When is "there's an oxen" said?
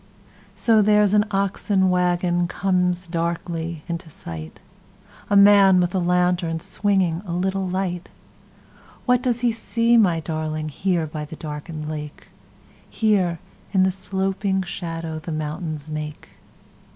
0.81-1.91